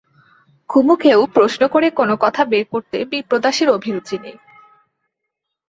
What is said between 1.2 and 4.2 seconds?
প্রশ্ন করে কোনো কথা বের করতে বিপ্রদাসের অভিরুচি